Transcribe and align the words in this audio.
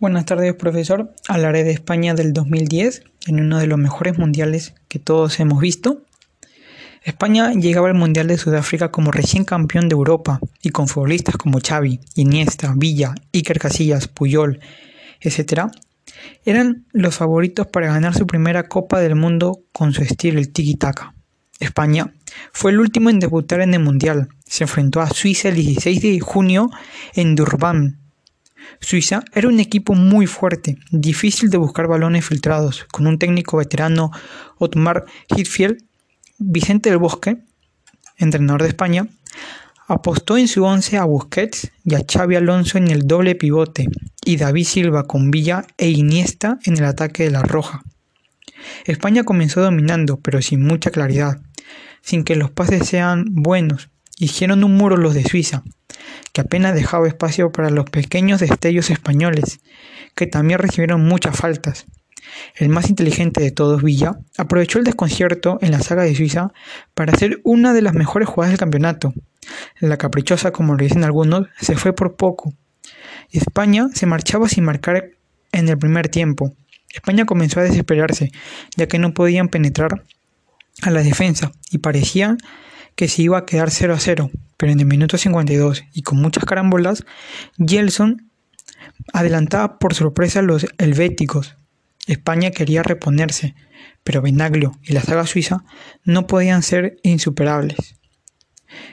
Buenas 0.00 0.24
tardes, 0.24 0.54
profesor. 0.54 1.12
Hablaré 1.28 1.62
de 1.62 1.72
España 1.72 2.14
del 2.14 2.32
2010, 2.32 3.02
en 3.26 3.38
uno 3.38 3.58
de 3.58 3.66
los 3.66 3.78
mejores 3.78 4.16
mundiales 4.16 4.72
que 4.88 4.98
todos 4.98 5.38
hemos 5.40 5.60
visto. 5.60 6.00
España 7.04 7.52
llegaba 7.52 7.88
al 7.88 7.94
Mundial 7.94 8.26
de 8.26 8.38
Sudáfrica 8.38 8.90
como 8.90 9.10
recién 9.10 9.44
campeón 9.44 9.90
de 9.90 9.96
Europa 9.96 10.40
y 10.62 10.70
con 10.70 10.88
futbolistas 10.88 11.36
como 11.36 11.58
Xavi, 11.60 12.00
Iniesta, 12.14 12.72
Villa, 12.74 13.14
Iker 13.34 13.58
Casillas, 13.58 14.08
Puyol, 14.08 14.60
etc. 15.20 15.64
Eran 16.46 16.86
los 16.92 17.16
favoritos 17.16 17.66
para 17.66 17.92
ganar 17.92 18.14
su 18.14 18.26
primera 18.26 18.68
Copa 18.68 19.00
del 19.00 19.16
Mundo 19.16 19.64
con 19.70 19.92
su 19.92 20.02
estilo 20.02 20.38
el 20.38 20.50
tiki-taka. 20.50 21.12
España 21.58 22.14
fue 22.54 22.70
el 22.70 22.80
último 22.80 23.10
en 23.10 23.18
debutar 23.18 23.60
en 23.60 23.74
el 23.74 23.80
Mundial. 23.80 24.28
Se 24.46 24.64
enfrentó 24.64 25.02
a 25.02 25.10
Suiza 25.10 25.50
el 25.50 25.56
16 25.56 26.00
de 26.00 26.20
junio 26.20 26.70
en 27.12 27.34
Durban, 27.34 27.99
Suiza 28.80 29.24
era 29.32 29.48
un 29.48 29.60
equipo 29.60 29.94
muy 29.94 30.26
fuerte, 30.26 30.78
difícil 30.90 31.50
de 31.50 31.58
buscar 31.58 31.86
balones 31.86 32.26
filtrados, 32.26 32.84
con 32.92 33.06
un 33.06 33.18
técnico 33.18 33.56
veterano, 33.56 34.10
Otmar 34.58 35.04
Hitfield, 35.34 35.82
Vicente 36.38 36.90
del 36.90 36.98
Bosque, 36.98 37.38
entrenador 38.16 38.62
de 38.62 38.68
España, 38.68 39.06
apostó 39.88 40.38
en 40.38 40.46
su 40.46 40.64
once 40.64 40.96
a 40.96 41.04
Busquets 41.04 41.72
y 41.84 41.96
a 41.96 42.04
Xavi 42.08 42.36
Alonso 42.36 42.78
en 42.78 42.88
el 42.88 43.06
doble 43.06 43.34
pivote 43.34 43.88
y 44.24 44.36
David 44.36 44.64
Silva 44.64 45.04
con 45.04 45.30
Villa 45.30 45.64
e 45.76 45.90
Iniesta 45.90 46.58
en 46.64 46.78
el 46.78 46.84
ataque 46.84 47.24
de 47.24 47.30
la 47.30 47.42
Roja. 47.42 47.82
España 48.84 49.24
comenzó 49.24 49.62
dominando, 49.62 50.18
pero 50.20 50.40
sin 50.42 50.62
mucha 50.62 50.90
claridad, 50.90 51.40
sin 52.02 52.24
que 52.24 52.36
los 52.36 52.50
pases 52.50 52.86
sean 52.86 53.24
buenos. 53.30 53.88
Hicieron 54.18 54.62
un 54.64 54.76
muro 54.76 54.96
los 54.96 55.14
de 55.14 55.24
Suiza, 55.24 55.64
que 56.32 56.40
apenas 56.40 56.74
dejaba 56.74 57.08
espacio 57.08 57.52
para 57.52 57.70
los 57.70 57.88
pequeños 57.88 58.40
destellos 58.40 58.90
españoles, 58.90 59.60
que 60.14 60.26
también 60.26 60.58
recibieron 60.58 61.04
muchas 61.04 61.36
faltas. 61.36 61.86
El 62.56 62.68
más 62.68 62.88
inteligente 62.88 63.42
de 63.42 63.50
todos, 63.50 63.82
Villa, 63.82 64.18
aprovechó 64.38 64.78
el 64.78 64.84
desconcierto 64.84 65.58
en 65.60 65.72
la 65.72 65.80
saga 65.80 66.02
de 66.02 66.14
Suiza 66.14 66.52
para 66.94 67.12
hacer 67.12 67.40
una 67.44 67.72
de 67.72 67.82
las 67.82 67.94
mejores 67.94 68.28
jugadas 68.28 68.52
del 68.52 68.60
campeonato. 68.60 69.12
La 69.80 69.96
caprichosa, 69.96 70.52
como 70.52 70.74
lo 70.74 70.84
dicen 70.84 71.04
algunos, 71.04 71.48
se 71.60 71.76
fue 71.76 71.92
por 71.92 72.16
poco. 72.16 72.52
España 73.32 73.88
se 73.94 74.06
marchaba 74.06 74.48
sin 74.48 74.64
marcar 74.64 75.10
en 75.52 75.68
el 75.68 75.78
primer 75.78 76.08
tiempo. 76.08 76.54
España 76.92 77.24
comenzó 77.24 77.60
a 77.60 77.64
desesperarse, 77.64 78.32
ya 78.76 78.86
que 78.86 78.98
no 78.98 79.14
podían 79.14 79.48
penetrar 79.48 80.04
a 80.82 80.90
la 80.90 81.02
defensa 81.02 81.52
y 81.70 81.78
parecía 81.78 82.36
que 83.00 83.08
se 83.08 83.22
iba 83.22 83.38
a 83.38 83.46
quedar 83.46 83.70
0 83.70 83.94
a 83.94 83.98
0, 83.98 84.30
pero 84.58 84.72
en 84.72 84.80
el 84.80 84.84
minuto 84.84 85.16
52 85.16 85.84
y 85.94 86.02
con 86.02 86.20
muchas 86.20 86.44
carambolas, 86.44 87.06
Gelson 87.56 88.30
adelantaba 89.14 89.78
por 89.78 89.94
sorpresa 89.94 90.40
a 90.40 90.42
los 90.42 90.66
helvéticos. 90.76 91.56
España 92.06 92.50
quería 92.50 92.82
reponerse, 92.82 93.54
pero 94.04 94.20
Benaglio 94.20 94.72
y 94.82 94.92
la 94.92 95.00
saga 95.00 95.26
suiza 95.26 95.64
no 96.04 96.26
podían 96.26 96.62
ser 96.62 96.98
insuperables. 97.02 97.94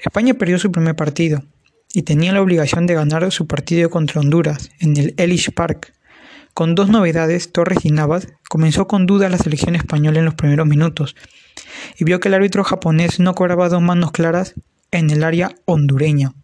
España 0.00 0.34
perdió 0.34 0.58
su 0.58 0.72
primer 0.72 0.96
partido 0.96 1.44
y 1.94 2.02
tenía 2.02 2.32
la 2.32 2.42
obligación 2.42 2.88
de 2.88 2.94
ganar 2.94 3.30
su 3.30 3.46
partido 3.46 3.88
contra 3.88 4.20
Honduras 4.20 4.72
en 4.80 4.96
el 4.96 5.14
Ellis 5.16 5.48
Park. 5.52 5.92
Con 6.54 6.74
dos 6.74 6.88
novedades, 6.88 7.52
Torres 7.52 7.84
y 7.84 7.92
Navas 7.92 8.26
comenzó 8.48 8.88
con 8.88 9.06
duda 9.06 9.28
la 9.28 9.38
selección 9.38 9.76
española 9.76 10.18
en 10.18 10.24
los 10.24 10.34
primeros 10.34 10.66
minutos 10.66 11.14
y 11.98 12.04
vio 12.04 12.20
que 12.20 12.28
el 12.28 12.34
árbitro 12.34 12.64
japonés 12.64 13.20
no 13.20 13.34
cobraba 13.34 13.68
dos 13.68 13.82
manos 13.82 14.12
claras 14.12 14.54
en 14.90 15.10
el 15.10 15.24
área 15.24 15.54
hondureña. 15.64 16.34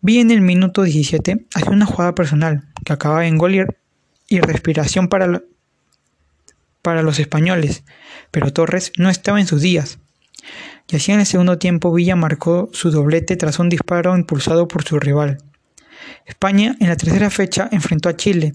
Vi 0.00 0.18
en 0.18 0.30
el 0.30 0.40
minuto 0.40 0.82
17 0.82 1.46
hacia 1.54 1.70
una 1.70 1.86
jugada 1.86 2.14
personal 2.14 2.68
que 2.84 2.92
acababa 2.92 3.26
en 3.26 3.36
gol 3.36 3.66
y 4.28 4.40
respiración 4.40 5.08
para, 5.08 5.42
para 6.82 7.02
los 7.02 7.18
españoles, 7.18 7.82
pero 8.30 8.52
Torres 8.52 8.92
no 8.96 9.10
estaba 9.10 9.40
en 9.40 9.46
sus 9.46 9.60
días. 9.60 9.98
Y 10.88 10.96
así 10.96 11.12
en 11.12 11.20
el 11.20 11.26
segundo 11.26 11.58
tiempo 11.58 11.92
Villa 11.92 12.16
marcó 12.16 12.70
su 12.72 12.90
doblete 12.90 13.36
tras 13.36 13.58
un 13.58 13.68
disparo 13.68 14.16
impulsado 14.16 14.68
por 14.68 14.84
su 14.84 14.98
rival. 14.98 15.38
España 16.24 16.76
en 16.80 16.88
la 16.88 16.96
tercera 16.96 17.28
fecha 17.30 17.68
enfrentó 17.72 18.08
a 18.08 18.16
Chile, 18.16 18.54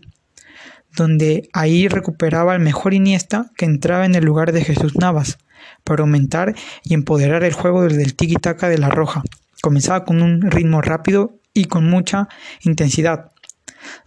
donde 0.96 1.50
ahí 1.54 1.88
recuperaba 1.88 2.54
el 2.54 2.62
mejor 2.62 2.94
Iniesta 2.94 3.52
que 3.56 3.66
entraba 3.66 4.06
en 4.06 4.16
el 4.16 4.24
lugar 4.24 4.52
de 4.52 4.64
Jesús 4.64 4.96
Navas 4.96 5.38
para 5.84 6.02
aumentar 6.02 6.56
y 6.84 6.94
empoderar 6.94 7.44
el 7.44 7.54
juego 7.54 7.84
desde 7.84 8.04
el 8.04 8.16
tiki-taka 8.16 8.70
de 8.70 8.78
la 8.78 8.90
roja. 8.90 9.24
Comenzaba 9.62 10.06
con 10.06 10.22
un 10.22 10.42
ritmo 10.42 10.82
rápido 10.82 11.40
y 11.54 11.66
con 11.66 11.90
mucha 11.90 12.28
intensidad, 12.62 13.32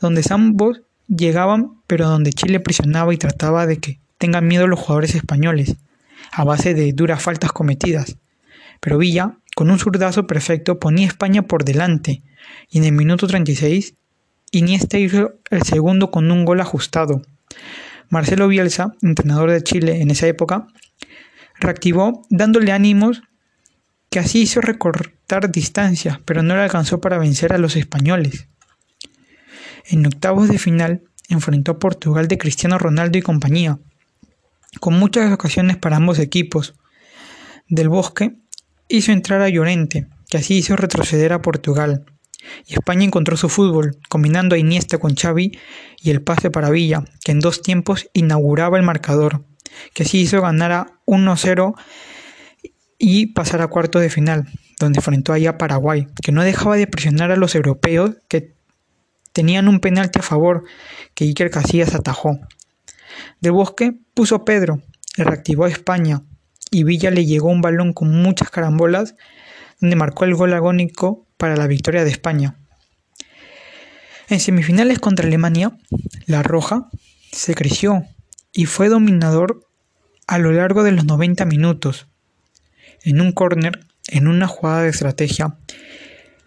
donde 0.00 0.22
ambos 0.30 0.82
llegaban, 1.08 1.80
pero 1.86 2.08
donde 2.08 2.32
Chile 2.32 2.60
presionaba 2.60 3.14
y 3.14 3.16
trataba 3.16 3.66
de 3.66 3.78
que 3.78 4.00
tengan 4.18 4.46
miedo 4.46 4.66
los 4.66 4.80
jugadores 4.80 5.14
españoles, 5.14 5.76
a 6.32 6.44
base 6.44 6.74
de 6.74 6.92
duras 6.92 7.22
faltas 7.22 7.52
cometidas. 7.52 8.16
Pero 8.80 8.98
Villa, 8.98 9.38
con 9.54 9.70
un 9.70 9.78
zurdazo 9.78 10.26
perfecto, 10.26 10.78
ponía 10.78 11.06
a 11.06 11.08
España 11.08 11.42
por 11.42 11.64
delante, 11.64 12.22
y 12.68 12.78
en 12.78 12.84
el 12.84 12.92
minuto 12.92 13.26
36 13.26 13.94
Iniesta 14.56 14.96
hizo 14.96 15.34
el 15.50 15.64
segundo 15.64 16.10
con 16.10 16.30
un 16.30 16.46
gol 16.46 16.62
ajustado. 16.62 17.20
Marcelo 18.08 18.48
Bielsa, 18.48 18.94
entrenador 19.02 19.50
de 19.50 19.62
Chile 19.62 20.00
en 20.00 20.10
esa 20.10 20.26
época, 20.28 20.66
reactivó 21.60 22.22
dándole 22.30 22.72
ánimos 22.72 23.22
que 24.08 24.18
así 24.18 24.40
hizo 24.40 24.62
recortar 24.62 25.52
distancias, 25.52 26.20
pero 26.24 26.42
no 26.42 26.56
le 26.56 26.62
alcanzó 26.62 27.02
para 27.02 27.18
vencer 27.18 27.52
a 27.52 27.58
los 27.58 27.76
españoles. 27.76 28.48
En 29.84 30.06
octavos 30.06 30.48
de 30.48 30.58
final 30.58 31.02
enfrentó 31.28 31.72
a 31.72 31.78
Portugal 31.78 32.26
de 32.26 32.38
Cristiano 32.38 32.78
Ronaldo 32.78 33.18
y 33.18 33.22
compañía, 33.22 33.78
con 34.80 34.98
muchas 34.98 35.30
ocasiones 35.32 35.76
para 35.76 35.96
ambos 35.96 36.18
equipos. 36.18 36.74
Del 37.68 37.90
Bosque 37.90 38.36
hizo 38.88 39.12
entrar 39.12 39.42
a 39.42 39.50
Llorente, 39.50 40.06
que 40.30 40.38
así 40.38 40.56
hizo 40.56 40.76
retroceder 40.76 41.34
a 41.34 41.42
Portugal 41.42 42.06
y 42.66 42.74
España 42.74 43.04
encontró 43.04 43.36
su 43.36 43.48
fútbol, 43.48 43.98
combinando 44.08 44.54
a 44.54 44.58
Iniesta 44.58 44.98
con 44.98 45.14
Xavi 45.14 45.58
y 46.00 46.10
el 46.10 46.22
pase 46.22 46.50
para 46.50 46.70
Villa, 46.70 47.04
que 47.24 47.32
en 47.32 47.40
dos 47.40 47.62
tiempos 47.62 48.08
inauguraba 48.12 48.76
el 48.76 48.82
marcador, 48.84 49.44
que 49.94 50.04
así 50.04 50.20
hizo 50.20 50.40
ganar 50.40 50.72
a 50.72 50.86
1-0 51.06 51.74
y 52.98 53.26
pasar 53.26 53.60
a 53.62 53.68
cuartos 53.68 54.02
de 54.02 54.10
final, 54.10 54.46
donde 54.78 54.98
enfrentó 54.98 55.32
allá 55.32 55.50
a 55.50 55.58
Paraguay, 55.58 56.06
que 56.22 56.32
no 56.32 56.42
dejaba 56.42 56.76
de 56.76 56.86
presionar 56.86 57.30
a 57.30 57.36
los 57.36 57.54
europeos 57.54 58.16
que 58.28 58.54
tenían 59.32 59.68
un 59.68 59.80
penalti 59.80 60.18
a 60.18 60.22
favor 60.22 60.64
que 61.14 61.24
Iker 61.24 61.50
Casillas 61.50 61.94
atajó. 61.94 62.38
De 63.40 63.50
Bosque 63.50 63.94
puso 64.14 64.44
Pedro, 64.44 64.80
le 65.16 65.24
reactivó 65.24 65.64
a 65.64 65.68
España 65.68 66.22
y 66.70 66.84
Villa 66.84 67.10
le 67.10 67.26
llegó 67.26 67.48
un 67.48 67.60
balón 67.60 67.92
con 67.92 68.10
muchas 68.10 68.50
carambolas 68.50 69.14
donde 69.80 69.96
marcó 69.96 70.24
el 70.24 70.34
gol 70.34 70.54
agónico 70.54 71.25
para 71.36 71.56
la 71.56 71.66
victoria 71.66 72.04
de 72.04 72.10
España. 72.10 72.56
En 74.28 74.40
semifinales 74.40 74.98
contra 74.98 75.26
Alemania, 75.26 75.76
la 76.26 76.42
Roja 76.42 76.88
se 77.30 77.54
creció 77.54 78.04
y 78.52 78.66
fue 78.66 78.88
dominador 78.88 79.66
a 80.26 80.38
lo 80.38 80.50
largo 80.52 80.82
de 80.82 80.92
los 80.92 81.04
90 81.04 81.44
minutos. 81.44 82.08
En 83.04 83.20
un 83.20 83.32
córner, 83.32 83.86
en 84.08 84.26
una 84.26 84.48
jugada 84.48 84.82
de 84.82 84.88
estrategia, 84.88 85.56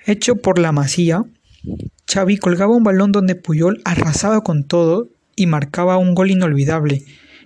hecho 0.05 0.35
por 0.35 0.59
la 0.59 0.71
Masía, 0.71 1.23
Xavi 2.11 2.37
colgaba 2.37 2.75
un 2.75 2.83
balón 2.83 3.11
donde 3.11 3.35
Puyol 3.35 3.81
arrasaba 3.85 4.41
con 4.41 4.63
todo 4.65 5.09
y 5.35 5.45
marcaba 5.45 5.97
un 5.97 6.15
gol 6.15 6.31
inolvidable, 6.31 7.03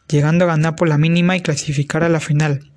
llegando 0.07 0.45
a 0.45 0.47
ganar 0.47 0.75
por 0.75 0.87
la 0.87 0.97
mínima 0.97 1.35
y 1.37 1.41
clasificar 1.41 2.03
a 2.03 2.09
la 2.09 2.19
final. 2.19 2.71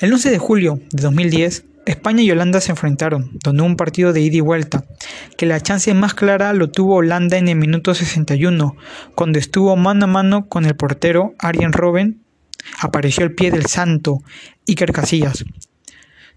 El 0.00 0.12
11 0.12 0.30
de 0.30 0.38
julio 0.38 0.80
de 0.90 1.02
2010, 1.02 1.64
España 1.86 2.22
y 2.22 2.30
Holanda 2.30 2.60
se 2.60 2.72
enfrentaron, 2.72 3.38
donde 3.42 3.62
un 3.62 3.76
partido 3.76 4.12
de 4.12 4.20
ida 4.20 4.36
y 4.36 4.40
vuelta, 4.40 4.84
que 5.36 5.46
la 5.46 5.60
chance 5.60 5.92
más 5.94 6.14
clara 6.14 6.52
lo 6.52 6.70
tuvo 6.70 6.96
Holanda 6.96 7.38
en 7.38 7.48
el 7.48 7.56
minuto 7.56 7.94
61, 7.94 8.76
cuando 9.14 9.38
estuvo 9.38 9.74
mano 9.76 10.04
a 10.04 10.08
mano 10.08 10.46
con 10.46 10.66
el 10.66 10.76
portero 10.76 11.34
Arjen 11.38 11.72
Robben, 11.72 12.22
apareció 12.80 13.24
el 13.24 13.34
pie 13.34 13.50
del 13.50 13.66
santo 13.66 14.22
Iker 14.68 14.92
Casillas. 14.92 15.44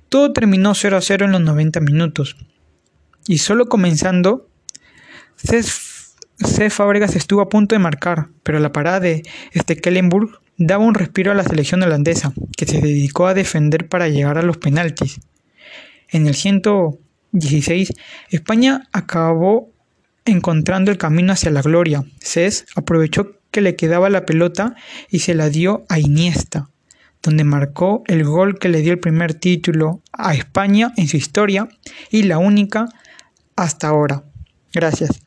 Todo 0.09 0.31
terminó 0.31 0.73
0 0.73 0.97
a 0.97 1.01
0 1.01 1.25
en 1.25 1.31
los 1.33 1.41
90 1.41 1.81
minutos, 1.81 2.37
y 3.27 3.39
solo 3.39 3.67
comenzando, 3.67 4.47
C. 5.35 6.69
Fábregas 6.69 7.15
estuvo 7.15 7.41
a 7.41 7.49
punto 7.49 7.75
de 7.75 7.79
marcar, 7.79 8.29
pero 8.43 8.59
la 8.59 8.71
parada 8.71 8.99
de 8.99 9.23
Stekelenburg 9.55 10.39
daba 10.57 10.85
un 10.85 10.93
respiro 10.93 11.31
a 11.31 11.35
la 11.35 11.43
selección 11.43 11.83
holandesa, 11.83 12.33
que 12.55 12.65
se 12.65 12.79
dedicó 12.79 13.27
a 13.27 13.33
defender 13.33 13.89
para 13.89 14.07
llegar 14.07 14.37
a 14.37 14.43
los 14.43 14.57
penaltis. 14.57 15.19
En 16.13 16.27
el 16.27 16.35
116, 16.35 17.91
España 18.29 18.87
acabó 18.93 19.71
encontrando 20.25 20.91
el 20.91 20.99
camino 20.99 21.33
hacia 21.33 21.49
la 21.49 21.63
gloria. 21.63 22.05
Cés 22.21 22.67
aprovechó 22.75 23.39
que 23.49 23.61
le 23.61 23.75
quedaba 23.75 24.11
la 24.11 24.25
pelota 24.25 24.75
y 25.09 25.19
se 25.19 25.33
la 25.33 25.49
dio 25.49 25.85
a 25.89 25.99
Iniesta, 25.99 26.69
donde 27.23 27.43
marcó 27.43 28.03
el 28.05 28.23
gol 28.23 28.59
que 28.59 28.69
le 28.69 28.81
dio 28.81 28.93
el 28.93 28.99
primer 28.99 29.33
título 29.33 30.01
a 30.11 30.35
España 30.35 30.93
en 30.97 31.07
su 31.07 31.17
historia 31.17 31.67
y 32.11 32.23
la 32.23 32.37
única 32.37 32.89
hasta 33.55 33.87
ahora. 33.87 34.23
Gracias. 34.71 35.22